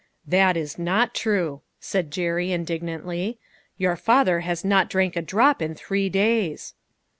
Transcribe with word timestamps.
"That 0.39 0.57
is 0.57 0.79
not 0.79 1.13
true," 1.13 1.61
said 1.79 2.09
Jerry, 2.09 2.51
indignantly. 2.51 3.37
"Your 3.77 3.95
father 3.95 4.39
has 4.39 4.65
not 4.65 4.89
drank 4.89 5.15
a 5.15 5.21
drop 5.21 5.61
in 5.61 5.75
three 5.75 6.09
days." 6.09 6.73